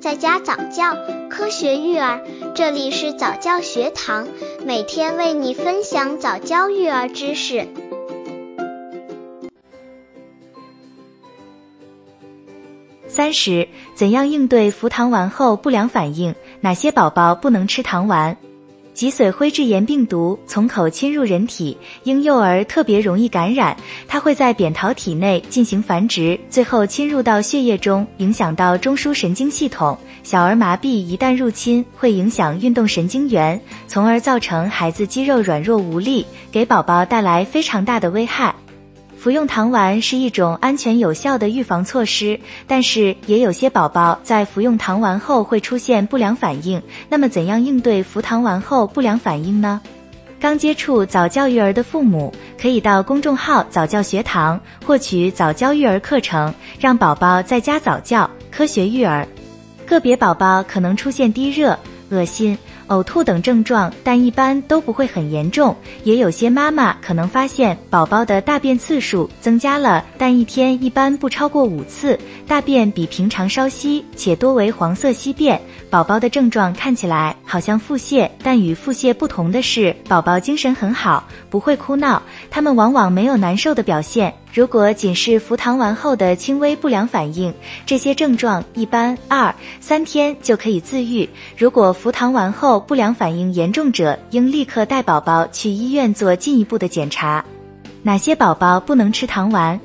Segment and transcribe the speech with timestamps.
[0.00, 0.96] 在家早教，
[1.28, 2.22] 科学育儿，
[2.54, 4.28] 这里是早教学堂，
[4.64, 7.66] 每天为你分享早教育儿知识。
[13.08, 16.36] 三十，怎样应对服糖丸后不良反应？
[16.60, 18.36] 哪些宝宝不能吃糖丸？
[18.98, 23.76] 脊髓灰质炎病毒从口侵入人体，婴幼儿特别容易感染。
[24.08, 29.96] 它会在扁桃体内进行繁殖，最后侵入到血液中，影响到中枢神经系统。
[30.24, 38.52] 小儿麻痹一旦入侵，会影响运动神经元，从而造成孩子肌肉软弱无力，给宝宝带来非常大的危害。
[39.18, 46.80] 服用糖丸是一种安全有效的预防措施，但是也有些宝宝在服用糖丸后会出现不良反应。
[47.08, 49.80] 那么，怎样应对服糖丸后不良反应呢？
[50.40, 52.32] 刚接触早教育儿的父母，
[52.62, 59.26] 可以到公众号早教学堂获取早教育儿课程，让宝宝在家早教，科学育儿。
[59.84, 61.76] 个别宝宝可能出现低热、
[62.10, 62.56] 恶心。
[62.88, 65.74] 呕吐等症状，但一般都不会很严重。
[66.04, 75.60] 也有些妈妈可能发现宝宝的大便次数增加了，但一天一般不超过五次，大便比平常稍稀，且多为黄色稀便。
[75.90, 84.34] 宝宝的症状看起来好像腹泻，但与腹泻不同的是，宝宝精神很好，不会哭闹，他们往往没有难受的表现。
[84.52, 87.52] 如果仅是服糖丸后的轻微不良反应，
[87.86, 91.28] 这些症状一般二三天就可以自愈。
[91.56, 97.44] 如果服糖丸后不良反应严重者，应立刻带宝宝去医院做进一步的检查。
[98.02, 99.78] 哪些宝宝不能吃糖丸？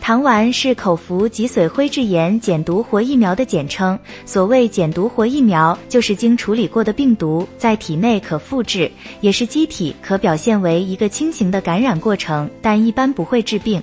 [0.00, 3.98] 糖丸是口服脊髓灰质炎减毒活疫苗的简称。
[4.24, 13.80] 所谓减毒活疫苗，就是经处理过的病毒在体内可复制，也是机体可表现为一个轻型的感染过程，但一般不会致病。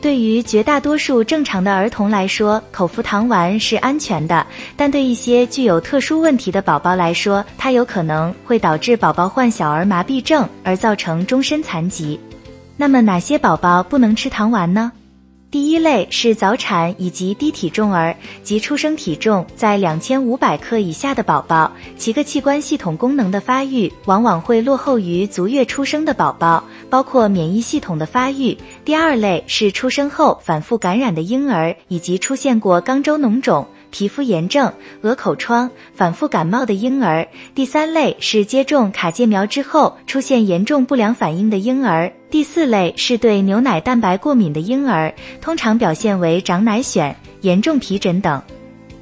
[0.00, 12.18] 对于绝大多数正常的儿童来说，口服糖丸是安全的，但对一些具有特殊问题的宝宝来说，它有可能会导致宝宝患小儿麻痹症而造成终身残疾。
[12.78, 14.90] 那么哪些宝宝不能吃糖丸呢？
[15.50, 28.56] 第一类是早产以及低体重儿，即出生体重在两千五百克以下的宝宝，其各器官系统功能的发育往往会落后于足月出生的宝宝，包括免疫系统的发育。
[28.84, 33.66] 第二类是出生后反复感染的婴儿，以及出现过肛周脓肿。
[33.90, 34.72] 皮肤炎症、
[35.02, 37.26] 鹅口疮、反复感冒的婴儿。
[37.56, 42.12] 第三类是接种卡介苗之后出现严重不良反应的婴儿。
[42.30, 48.40] 第四类是对牛奶蛋白过敏的婴儿，通常表现为长奶癣、严重皮疹等。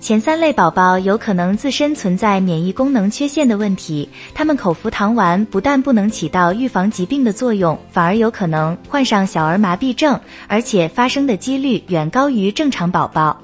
[0.01, 13.37] 前三类宝宝有可能自身存在免疫功能缺陷的问题，他们口服糖丸不但不能起到预防疾病的作用，反而有可能患上小儿麻痹症，而且发生的几率远高于正常宝宝。